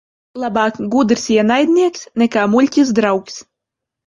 Labāk 0.43 0.79
gudrs 0.95 1.25
ienaidnieks 1.35 2.09
nekā 2.23 2.47
muļķis 2.55 2.95
draugs. 3.03 3.39